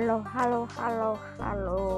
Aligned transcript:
Halo, 0.00 0.24
halo, 0.32 0.66
halo, 0.78 1.18
halo. 1.38 1.89